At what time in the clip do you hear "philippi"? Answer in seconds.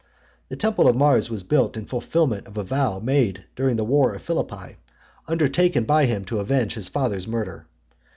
4.23-4.77